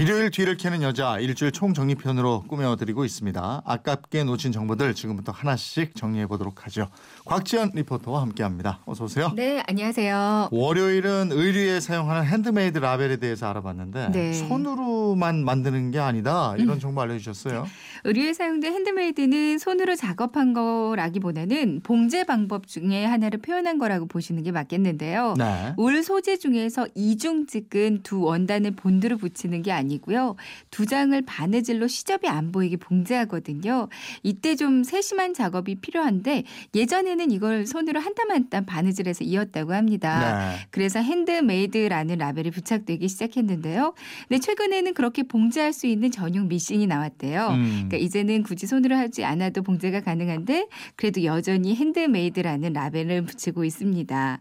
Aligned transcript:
일요일 0.00 0.30
뒤를 0.30 0.56
캐는 0.56 0.80
여자 0.80 1.18
일주일 1.18 1.52
총정리편으로 1.52 2.44
꾸며드리고 2.48 3.04
있습니다. 3.04 3.62
아깝게 3.66 4.24
놓친 4.24 4.50
정보들 4.50 4.94
지금부터 4.94 5.30
하나씩 5.30 5.94
정리해 5.94 6.26
보도록 6.26 6.64
하죠. 6.64 6.88
곽지연 7.26 7.72
리포터와 7.74 8.22
함께합니다. 8.22 8.80
어서 8.86 9.04
오세요. 9.04 9.30
네, 9.36 9.62
안녕하세요. 9.68 10.48
월요일은 10.52 11.32
의류에 11.32 11.80
사용하는 11.80 12.24
핸드메이드 12.24 12.78
라벨에 12.78 13.18
대해서 13.18 13.50
알아봤는데 13.50 14.08
네. 14.12 14.32
손으로만 14.32 15.44
만드는 15.44 15.90
게 15.90 15.98
아니다 15.98 16.54
이런 16.56 16.80
정보 16.80 17.02
알려주셨어요. 17.02 17.66
의류에 18.04 18.32
사용된 18.32 18.72
핸드메이드는 18.72 19.58
손으로 19.58 19.96
작업한 19.96 20.54
거라기보다는 20.54 21.80
봉제 21.82 22.24
방법 22.24 22.66
중에 22.66 23.04
하나를 23.04 23.40
표현한 23.40 23.76
거라고 23.76 24.06
보시는 24.06 24.44
게 24.44 24.50
맞겠는데요. 24.50 25.34
네. 25.36 25.74
울 25.76 26.02
소재 26.02 26.38
중에서 26.38 26.86
이중직은 26.94 28.00
두 28.02 28.22
원단을 28.22 28.70
본드로 28.70 29.18
붙이는 29.18 29.60
게 29.60 29.72
아니 29.72 29.89
고요. 29.98 30.36
두 30.70 30.86
장을 30.86 31.20
바느질로 31.22 31.86
시접이 31.88 32.28
안 32.28 32.52
보이게 32.52 32.76
봉제하거든요. 32.76 33.88
이때 34.22 34.56
좀 34.56 34.82
세심한 34.84 35.34
작업이 35.34 35.76
필요한데 35.76 36.44
예전에는 36.74 37.30
이걸 37.30 37.66
손으로 37.66 38.00
한 38.00 38.14
땀 38.14 38.30
한 38.30 38.48
땀 38.50 38.66
바느질해서 38.66 39.24
이었다고 39.24 39.72
합니다. 39.74 40.52
네. 40.52 40.66
그래서 40.70 41.00
핸드메이드라는 41.00 42.18
라벨이 42.18 42.50
부착되기 42.50 43.08
시작했는데요. 43.08 43.94
근데 44.28 44.40
최근에는 44.40 44.94
그렇게 44.94 45.22
봉제할 45.22 45.72
수 45.72 45.86
있는 45.86 46.10
전용 46.10 46.48
미싱이 46.48 46.86
나왔대요. 46.86 47.48
음. 47.48 47.70
그러니까 47.88 47.96
이제는 47.96 48.42
굳이 48.42 48.66
손으로 48.66 48.96
하지 48.96 49.24
않아도 49.24 49.62
봉제가 49.62 50.00
가능한데 50.00 50.68
그래도 50.96 51.24
여전히 51.24 51.74
핸드메이드라는 51.74 52.72
라벨을 52.72 53.22
붙이고 53.24 53.64
있습니다. 53.64 54.40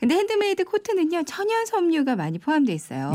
근데 0.00 0.14
핸드메이드 0.14 0.64
코트는요 0.64 1.22
천연 1.24 1.66
섬유가 1.66 2.16
많이 2.16 2.38
포함되어 2.38 2.74
있어요. 2.74 3.12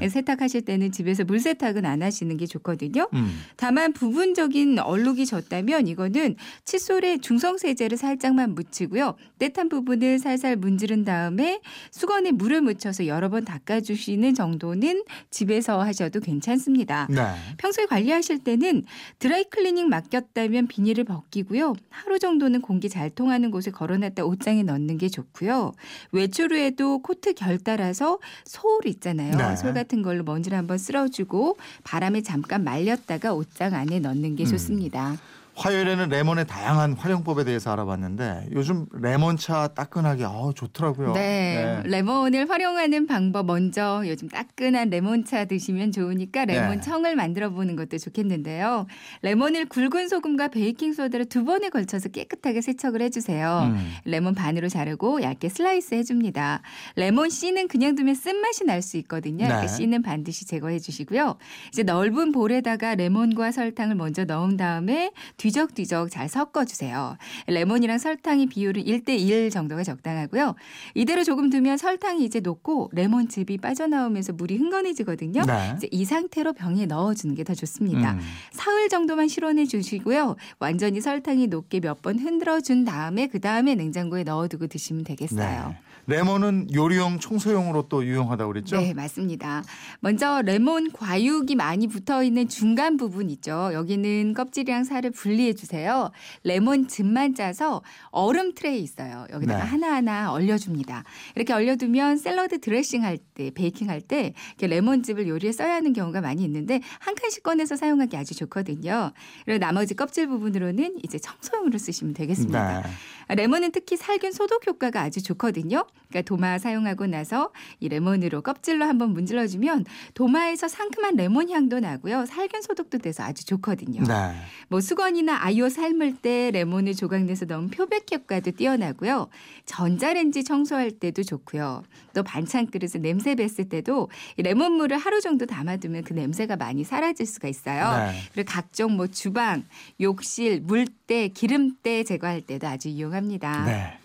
네. 0.00 0.08
세탁하실 0.08 0.62
때는 0.62 0.92
집에 0.92 1.09
서 1.14 1.24
물 1.24 1.38
세탁은 1.38 1.84
안 1.86 2.02
하시는 2.02 2.36
게 2.36 2.46
좋거든요. 2.46 3.08
음. 3.14 3.40
다만 3.56 3.92
부분적인 3.92 4.78
얼룩이 4.80 5.26
졌다면 5.26 5.86
이거는 5.86 6.34
칫솔에 6.64 7.18
중성 7.18 7.58
세제를 7.58 7.96
살짝만 7.96 8.54
묻히고요. 8.54 9.14
때 9.38 9.55
탄 9.55 9.68
부분을 9.68 10.18
살살 10.18 10.56
문지른 10.56 11.04
다음에 11.04 11.60
수건에 11.92 12.32
물을 12.32 12.60
묻혀서 12.62 13.06
여러 13.06 13.28
번 13.28 13.44
닦아주시는 13.44 14.34
정도는 14.34 15.04
집에서 15.30 15.80
하셔도 15.82 16.20
괜찮습니다. 16.20 17.06
네. 17.10 17.22
평소에 17.58 17.86
관리하실 17.86 18.40
때는 18.44 18.82
드라이클리닝 19.20 19.88
맡겼다면 19.88 20.66
비닐을 20.66 21.04
벗기고요. 21.04 21.74
하루 21.90 22.18
정도는 22.18 22.60
공기 22.60 22.88
잘 22.88 23.10
통하는 23.10 23.50
곳에 23.50 23.70
걸어놨다 23.70 24.24
옷장에 24.24 24.62
넣는 24.64 24.98
게 24.98 25.08
좋고요. 25.08 25.72
외출 26.12 26.52
후에도 26.52 27.00
코트 27.02 27.34
결 27.34 27.58
따라서 27.58 28.18
솔 28.44 28.86
있잖아요. 28.86 29.36
네. 29.36 29.56
솔 29.56 29.74
같은 29.74 30.02
걸로 30.02 30.24
먼지를 30.24 30.56
한번 30.58 30.78
쓸어 30.78 30.99
주고 31.08 31.56
바람에 31.84 32.22
잠깐 32.22 32.64
말렸다가 32.64 33.34
옷장 33.34 33.74
안에 33.74 34.00
넣는 34.00 34.36
게 34.36 34.44
음. 34.44 34.48
좋습니다. 34.48 35.16
화요일에는 35.64 36.08
레몬의 36.08 36.46
다양한 36.46 36.94
활용법에 36.94 37.44
대해서 37.44 37.70
알아봤는데 37.72 38.48
요즘 38.52 38.86
레몬차 38.92 39.68
따끈하게 39.74 40.24
어, 40.24 40.52
좋더라고요. 40.56 41.12
네. 41.12 41.82
레몬을 41.84 42.48
활용하는 42.48 43.06
방법 43.06 43.44
먼저 43.46 44.02
요즘 44.06 44.28
따끈한 44.28 44.88
레몬차 44.88 45.44
드시면 45.44 45.92
좋으니까 45.92 46.46
레몬 46.46 46.76
네. 46.76 46.80
청을 46.80 47.14
만들어 47.14 47.50
보는 47.50 47.76
것도 47.76 47.98
좋겠는데요. 47.98 48.86
레몬을 49.20 49.66
굵은 49.66 50.08
소금과 50.08 50.48
베이킹 50.48 50.94
소다로 50.94 51.26
두 51.26 51.44
번에 51.44 51.68
걸쳐서 51.68 52.08
깨끗하게 52.08 52.62
세척을 52.62 53.02
해주세요. 53.02 53.70
음. 53.74 53.92
레몬 54.06 54.34
반으로 54.34 54.70
자르고 54.70 55.20
얇게 55.22 55.50
슬라이스 55.50 55.94
해줍니다. 55.94 56.62
레몬 56.96 57.28
씨는 57.28 57.68
그냥 57.68 57.94
두면 57.94 58.14
쓴맛이 58.14 58.64
날 58.64 58.80
수 58.80 58.96
있거든요. 58.96 59.46
네. 59.46 59.68
씨는 59.68 60.00
반드시 60.00 60.46
제거해 60.46 60.78
주시고요. 60.78 61.36
이제 61.68 61.82
넓은 61.82 62.32
볼에다가 62.32 62.94
레몬과 62.94 63.52
설탕을 63.52 63.94
먼저 63.94 64.24
넣은 64.24 64.56
다음에 64.56 65.12
뒤 65.36 65.49
적뒤적 65.52 66.10
잘 66.10 66.28
섞어주세요. 66.28 67.16
레몬이랑 67.46 67.98
설탕의 67.98 68.46
비율은 68.46 68.84
1대1 68.84 69.50
정도가 69.50 69.82
적당하고요. 69.84 70.54
이대로 70.94 71.24
조금 71.24 71.50
두면 71.50 71.76
설탕이 71.76 72.24
이제 72.24 72.40
녹고 72.40 72.90
레몬즙이 72.92 73.58
빠져나오면서 73.58 74.32
물이 74.34 74.56
흥건해지거든요. 74.56 75.42
네. 75.46 75.74
이제 75.76 75.88
이 75.90 76.04
상태로 76.04 76.52
병에 76.54 76.86
넣어주는 76.86 77.34
게 77.34 77.40
더 77.44 77.54
좋습니다. 77.54 78.12
음. 78.12 78.20
사흘 78.52 78.88
정도만 78.88 79.26
실온해 79.28 79.64
주시고요. 79.66 80.36
완전히 80.58 81.00
설탕이 81.00 81.46
녹게 81.48 81.80
몇 81.80 82.00
번 82.02 82.18
흔들어 82.18 82.60
준 82.60 82.84
다음에 82.84 83.26
그 83.26 83.40
다음에 83.40 83.74
냉장고에 83.74 84.22
넣어두고 84.24 84.68
드시면 84.68 85.04
되겠어요. 85.04 85.68
네. 85.68 85.76
레몬은 86.06 86.68
요리용 86.74 87.20
청소용으로 87.20 87.86
또 87.88 88.04
유용하다고 88.04 88.52
그랬죠? 88.52 88.76
네, 88.80 88.94
맞습니다. 88.94 89.62
먼저 90.00 90.42
레몬 90.42 90.90
과육이 90.92 91.54
많이 91.54 91.86
붙어 91.86 92.24
있는 92.24 92.48
중간 92.48 92.96
부분 92.96 93.30
있죠. 93.30 93.70
여기는 93.74 94.32
껍질이랑 94.34 94.84
살을 94.84 95.10
분리 95.10 95.39
해 95.46 95.54
주세요. 95.54 96.10
레몬즙만 96.44 97.34
짜서 97.34 97.82
얼음 98.10 98.54
트레이 98.54 98.82
있어요. 98.82 99.26
여기다가 99.32 99.64
네. 99.64 99.70
하나하나 99.70 100.32
얼려줍니다. 100.32 101.04
이렇게 101.36 101.52
얼려두면 101.52 102.18
샐러드 102.18 102.60
드레싱 102.60 103.04
할 103.04 103.18
때, 103.18 103.50
베이킹 103.50 103.88
할 103.88 104.00
때 104.00 104.34
이렇게 104.50 104.66
레몬즙을 104.66 105.28
요리에 105.28 105.52
써야 105.52 105.74
하는 105.74 105.92
경우가 105.92 106.20
많이 106.20 106.42
있는데 106.44 106.80
한 106.98 107.14
칸씩 107.14 107.42
꺼내서 107.42 107.76
사용하기 107.76 108.16
아주 108.16 108.34
좋거든요. 108.34 109.12
그리고 109.44 109.58
나머지 109.58 109.94
껍질 109.94 110.26
부분으로는 110.26 110.96
이제 111.04 111.18
청소용으로 111.18 111.78
쓰시면 111.78 112.14
되겠습니다. 112.14 112.82
네. 112.82 113.34
레몬은 113.36 113.70
특히 113.70 113.96
살균 113.96 114.32
소독 114.32 114.66
효과가 114.66 115.02
아주 115.02 115.22
좋거든요. 115.22 115.86
그러니까 116.08 116.22
도마 116.22 116.58
사용하고 116.58 117.06
나서 117.06 117.52
이 117.78 117.88
레몬으로 117.88 118.42
껍질로 118.42 118.84
한번 118.86 119.10
문질러 119.10 119.46
주면 119.46 119.84
도마에서 120.14 120.66
상큼한 120.66 121.14
레몬 121.14 121.48
향도 121.50 121.78
나고요. 121.78 122.26
살균 122.26 122.62
소독도 122.62 122.98
돼서 122.98 123.22
아주 123.22 123.46
좋거든요. 123.46 124.02
네. 124.02 124.34
뭐 124.68 124.80
수건이 124.80 125.19
나 125.22 125.44
아이오 125.44 125.68
삶을 125.68 126.16
때 126.16 126.50
레몬을 126.50 126.94
조각내서 126.94 127.44
넣으면 127.46 127.70
표백 127.70 128.06
효과도 128.12 128.50
뛰어나고요. 128.50 129.28
전자레인지 129.66 130.44
청소할 130.44 130.92
때도 130.92 131.22
좋고요. 131.22 131.82
또 132.14 132.22
반찬 132.22 132.66
그릇에 132.66 133.00
냄새 133.00 133.34
뱄을 133.34 133.68
때도 133.68 134.08
이 134.36 134.42
레몬물을 134.42 134.96
하루 134.96 135.20
정도 135.20 135.46
담아두면 135.46 136.04
그 136.04 136.12
냄새가 136.12 136.56
많이 136.56 136.84
사라질 136.84 137.26
수가 137.26 137.48
있어요. 137.48 138.06
네. 138.06 138.20
그리고 138.32 138.50
각종 138.50 138.96
뭐 138.96 139.06
주방, 139.06 139.64
욕실, 140.00 140.60
물때, 140.60 141.28
기름때 141.28 142.04
제거할 142.04 142.40
때도 142.40 142.66
아주 142.66 142.88
유용합니다. 142.90 143.64
네. 143.64 143.99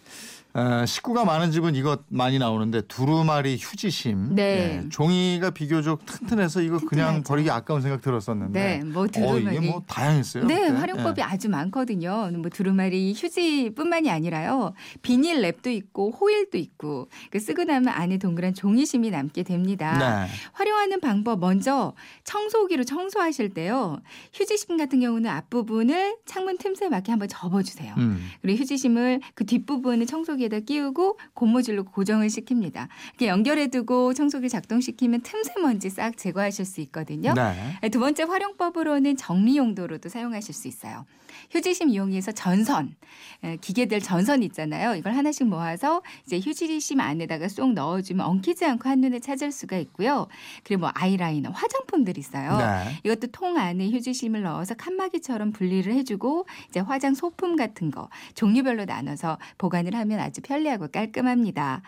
어, 0.56 0.86
식구가 0.86 1.26
많은 1.26 1.52
집은 1.52 1.76
이것 1.76 2.04
많이 2.08 2.40
나오는데 2.40 2.84
두루마리 2.84 3.58
휴지심. 3.60 4.36
네. 4.36 4.82
예, 4.86 4.90
종이가 4.90 5.50
비교적 5.50 6.06
튼튼해서 6.06 6.62
이거 6.62 6.78
그냥 6.80 7.16
튼튼하죠. 7.16 7.24
버리기 7.24 7.50
아까운 7.52 7.82
생각 7.82 8.02
들었었는데. 8.02 8.60
네, 8.78 8.84
뭐 8.86 9.04
어, 9.04 9.08
두루마리. 9.08 9.58
이게 9.58 9.70
뭐 9.70 9.84
다양했어요. 9.86 10.46
네, 10.46 10.56
그때? 10.56 10.80
활용법이 10.80 11.20
예. 11.20 11.26
아주 11.26 11.50
많거든요. 11.50 12.32
뭐 12.38 12.50
두루마리 12.50 13.14
휴지뿐만이 13.18 14.10
아니라요. 14.10 14.74
비닐 15.02 15.42
랩도 15.42 15.68
있고 15.74 16.12
호일도 16.12 16.58
있고 16.58 17.10
그 17.32 17.40
쓰고 17.42 17.66
나면 17.66 17.90
안에 17.90 18.18
동그란 18.18 18.54
종이심이 18.54 19.10
남게 19.12 19.44
됩니다. 19.44 19.98
네. 20.26 20.32
활용하는 20.54 21.02
방법 21.02 21.42
먼저 21.42 21.94
청소기로 22.24 22.86
청소하실 22.86 23.50
때요. 23.50 24.00
휴지심 24.34 24.78
같은 24.78 25.02
경우는 25.02 25.30
앞부분을 25.30 26.16
창문 26.26 26.58
틈새 26.58 26.88
맞게 26.88 27.12
한번 27.12 27.28
접어주세요. 27.28 27.94
음. 27.98 28.30
그리고 28.42 28.62
휴지심을 28.62 29.20
그 29.34 29.46
뒷부분을 29.46 30.06
청소기 30.06 30.45
에다 30.46 30.60
끼우고 30.60 31.20
고무줄로 31.34 31.84
고정을 31.86 32.28
시킵니다. 32.28 32.88
이렇게 33.10 33.28
연결해두고 33.28 34.14
청소기 34.14 34.50
작동시키면 34.50 35.22
틈새 35.22 35.60
먼지 35.62 35.90
싹 35.90 36.18
제거하실 36.18 36.66
수 36.66 36.82
있거든요. 36.82 37.34
네. 37.34 37.90
두 37.90 38.00
번째 38.00 38.24
활용법으로는 38.24 39.18
정리 39.18 39.58
용도로도 39.58 40.10
사용하실 40.10 40.54
수 40.54 40.68
있어요. 40.68 41.06
휴지심 41.52 41.90
이용해서 41.90 42.32
전선, 42.32 42.96
에, 43.44 43.58
기계들 43.58 44.00
전선 44.00 44.42
있잖아요. 44.44 44.96
이걸 44.96 45.14
하나씩 45.16 45.48
모아서 45.48 46.02
이제 46.26 46.40
휴지심 46.40 47.00
안에다가 47.00 47.48
쏙 47.48 47.74
넣어주면 47.74 48.26
엉키지 48.26 48.66
않고 48.66 48.90
한눈에 48.90 49.20
찾을 49.20 49.52
수가 49.52 49.78
있고요. 49.78 50.28
그리고 50.64 50.82
뭐 50.82 50.92
아이라이너, 50.94 51.50
화장품들 51.52 52.18
있어요. 52.18 52.58
네. 52.58 53.00
이것도 53.04 53.28
통 53.32 53.58
안에 53.58 53.90
휴지심을 53.92 54.44
넣어서 54.44 54.74
칸막이처럼 54.76 55.52
분리를 55.52 55.92
해주고 55.94 56.46
이제 56.70 56.80
화장 56.80 57.14
소품 57.14 57.56
같은 57.56 57.92
거 57.92 58.10
종류별로 58.34 58.86
나눠서 58.86 59.38
보관을 59.58 59.96
하면 59.96 60.20
아주 60.20 60.35
편리하고 60.42 60.88
깔끔합니다. 60.90 61.82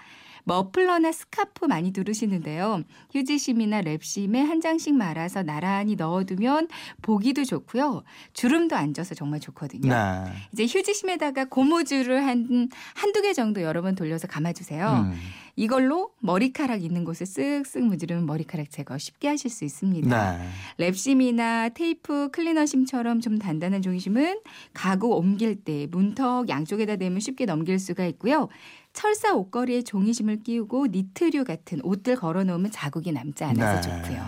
머플러나 0.47 1.11
스카프 1.11 1.65
많이 1.65 1.91
두르시는데요. 1.91 2.83
휴지심이나 3.13 3.81
랩심에 3.81 4.37
한 4.37 4.61
장씩 4.61 4.95
말아서 4.95 5.43
나란히 5.43 5.95
넣어두면 5.95 6.69
보기도 7.01 7.43
좋고요. 7.43 8.03
주름도 8.31 8.77
안 8.77 8.93
져서 8.93 9.13
정말 9.13 9.41
좋거든요. 9.41 9.91
네. 9.91 10.31
이제 10.53 10.65
휴지심에다가 10.65 11.45
고무줄을 11.45 12.25
한 12.25 12.69
한두 12.95 13.21
개 13.21 13.33
정도 13.33 13.61
여러 13.61 13.81
번 13.81 13.95
돌려서 13.95 14.25
감아주세요. 14.27 15.09
음. 15.11 15.19
이걸로 15.57 16.11
머리카락 16.19 16.83
있는 16.83 17.03
곳에 17.03 17.25
쓱쓱 17.25 17.81
문지르면 17.81 18.25
머리카락 18.27 18.69
제거 18.69 18.97
쉽게 18.97 19.27
하실 19.27 19.49
수 19.49 19.65
있습니다. 19.65 20.37
네. 20.37 20.89
랩심이나 20.89 21.73
테이프 21.73 22.29
클리너심처럼 22.31 23.19
좀 23.19 23.39
단단한 23.39 23.81
종이심은 23.81 24.39
가구 24.73 25.15
옮길 25.15 25.55
때 25.55 25.87
문턱 25.89 26.47
양쪽에다 26.47 26.97
대면 26.97 27.19
쉽게 27.19 27.45
넘길 27.45 27.79
수가 27.79 28.05
있고요. 28.05 28.49
철사 28.97 29.35
옷걸이에 29.35 29.83
종이심을 29.83 30.41
끼우고 30.41 30.87
니트류 30.87 31.43
같은 31.43 31.79
옷들 31.83 32.15
걸어 32.15 32.43
놓으면 32.43 32.71
자국이 32.71 33.11
남지 33.11 33.43
않아서 33.43 33.79
좋고요. 33.81 34.25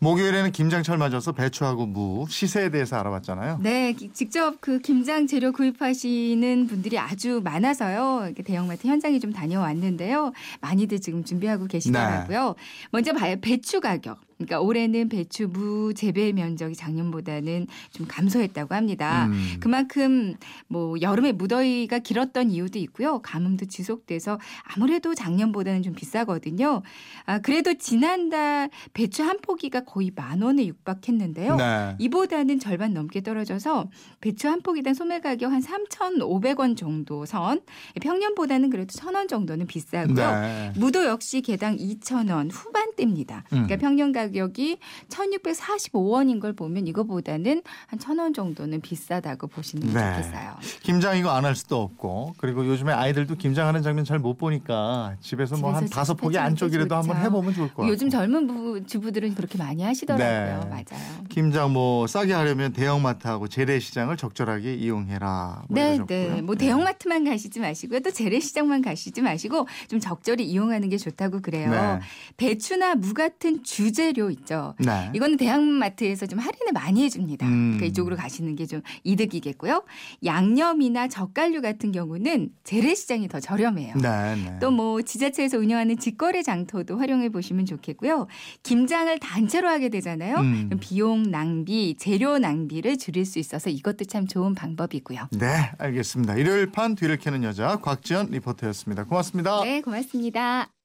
목요일에는 0.00 0.52
김장철 0.52 0.98
맞아서 0.98 1.32
배추하고 1.32 1.86
무 1.86 2.26
시세에 2.28 2.68
대해서 2.68 2.96
알아봤잖아요. 2.96 3.60
네, 3.62 3.94
기- 3.94 4.12
직접 4.12 4.60
그 4.60 4.80
김장 4.80 5.26
재료 5.26 5.50
구입하시는 5.50 6.66
분들이 6.66 6.98
아주 6.98 7.40
많아서요. 7.42 8.34
대형마트 8.44 8.86
현장에 8.86 9.18
좀 9.18 9.32
다녀왔는데요. 9.32 10.32
많이들 10.60 11.00
지금 11.00 11.24
준비하고 11.24 11.66
계시더라고요. 11.66 12.54
먼저 12.90 13.14
봐요. 13.14 13.36
배추 13.40 13.80
가격. 13.80 14.20
그러니까 14.36 14.60
올해는 14.60 15.08
배추 15.08 15.46
무 15.46 15.94
재배 15.94 16.32
면적이 16.32 16.74
작년보다는 16.74 17.68
좀 17.92 18.06
감소했다고 18.08 18.74
합니다. 18.74 19.26
음. 19.26 19.56
그만큼 19.60 20.34
뭐 20.66 21.00
여름에 21.00 21.30
무더위가 21.30 22.00
길었던 22.00 22.50
이유도 22.50 22.80
있고요. 22.80 23.20
가뭄도 23.22 23.66
지속 23.66 24.01
돼서 24.06 24.38
아무래도 24.74 25.14
작년보다는 25.14 25.82
좀 25.82 25.94
비싸거든요. 25.94 26.82
아, 27.26 27.38
그래도 27.40 27.74
지난달 27.74 28.70
배추 28.94 29.22
한 29.22 29.38
포기가 29.40 29.80
거의 29.84 30.10
만 30.14 30.42
원에 30.42 30.66
육박했는데요. 30.66 31.56
네. 31.56 31.96
이보다는 31.98 32.58
절반 32.58 32.94
넘게 32.94 33.22
떨어져서 33.22 33.90
배추 34.20 34.48
한 34.48 34.62
포기당 34.62 34.94
소매 34.94 35.20
가격 35.20 35.52
한 35.52 35.60
3,500원 35.62 36.76
정도 36.76 37.26
선. 37.26 37.60
평년보다는 38.00 38.70
그래도 38.70 38.88
1,000원 38.92 39.28
정도는 39.28 39.66
비싸고요. 39.66 40.14
네. 40.14 40.72
무도 40.76 41.04
역시 41.04 41.40
개당 41.42 41.76
2,000원 41.76 42.50
후반대입니다. 42.52 43.44
그러니까 43.48 43.74
음. 43.74 43.78
평년 43.78 44.12
가격이 44.12 44.78
1,645원인 45.08 46.40
걸 46.40 46.52
보면 46.52 46.86
이거보다는 46.86 47.62
한 47.86 47.98
1,000원 47.98 48.34
정도는 48.34 48.80
비싸다고 48.80 49.46
보시는 49.48 49.88
게 49.88 49.92
네. 49.94 50.00
좋겠어요. 50.16 50.56
김장 50.82 51.16
이거 51.16 51.30
안 51.30 51.42
할 51.42 51.56
수도 51.56 51.82
없고 51.82 52.34
그리고 52.38 52.64
요즘에 52.64 52.92
아이들도 52.92 53.34
김장하는 53.34 53.81
장면 53.82 54.04
잘 54.04 54.18
못 54.18 54.36
보니까 54.38 55.16
집에서 55.20 55.56
뭐 55.56 55.72
한 55.72 55.88
다섯 55.88 56.14
포기 56.14 56.38
안쪽이라도 56.38 56.94
한번. 56.94 57.16
해보면 57.16 57.54
좋을 57.54 57.68
것 57.68 57.76
같아요. 57.78 57.92
요즘 57.92 58.08
젊은 58.10 58.46
부, 58.46 58.84
주부들은 58.86 59.34
그렇게 59.34 59.58
많이 59.58 59.82
하시더라고요. 59.82 60.60
네. 60.64 60.68
맞아요. 60.70 61.24
김장 61.28 61.72
뭐 61.72 62.06
싸게 62.06 62.32
하려면 62.32 62.72
대형마트하고 62.72 63.48
재래시장을 63.48 64.16
적절하게 64.16 64.74
이용해라. 64.74 65.64
뭐 65.68 65.74
네, 65.78 65.94
이러셨고요. 65.96 66.34
네. 66.36 66.42
뭐 66.42 66.54
대형마트만 66.54 67.24
가시지 67.24 67.60
마시고요. 67.60 68.00
또 68.00 68.10
재래시장만 68.10 68.82
가시지 68.82 69.20
마시고 69.22 69.66
좀 69.88 70.00
적절히 70.00 70.44
이용하는 70.44 70.88
게 70.88 70.96
좋다고 70.98 71.40
그래요. 71.42 71.70
네. 71.70 72.00
배추나 72.36 72.94
무 72.96 73.14
같은 73.14 73.62
주재료 73.62 74.30
있죠. 74.30 74.74
네. 74.78 75.10
이거는 75.14 75.36
대형마트에서 75.36 76.26
좀 76.26 76.38
할인을 76.38 76.72
많이 76.72 77.02
해줍니다. 77.04 77.46
음. 77.46 77.72
그러니까 77.76 77.86
이쪽으로 77.86 78.16
가시는 78.16 78.56
게 78.56 78.62
좀 78.66 78.80
이득이겠고요. 79.04 79.82
양념이나 80.24 81.08
젓갈류 81.08 81.60
같은 81.62 81.92
경우는 81.92 82.50
재래시장이 82.64 83.28
더 83.28 83.40
저렴 83.40 83.71
해요. 83.78 83.94
네, 84.00 84.36
네. 84.36 84.58
또뭐 84.60 85.02
지자체에서 85.02 85.58
운영하는 85.58 85.98
직거래 85.98 86.42
장터도 86.42 86.98
활용해 86.98 87.30
보시면 87.30 87.66
좋겠고요. 87.66 88.26
김장을 88.62 89.18
단체로 89.18 89.68
하게 89.68 89.88
되잖아요. 89.88 90.36
음. 90.36 90.70
비용 90.80 91.30
낭비, 91.30 91.94
재료 91.98 92.38
낭비를 92.38 92.98
줄일 92.98 93.24
수 93.24 93.38
있어서 93.38 93.70
이것도 93.70 94.04
참 94.04 94.26
좋은 94.26 94.54
방법이고요. 94.54 95.28
네, 95.32 95.72
알겠습니다. 95.78 96.36
일요일 96.36 96.70
판 96.70 96.94
뒤를 96.94 97.16
캐는 97.16 97.44
여자 97.44 97.76
곽지연 97.76 98.28
리포터였습니다. 98.30 99.04
고맙습니다. 99.04 99.62
네, 99.64 99.80
고맙습니다. 99.80 100.81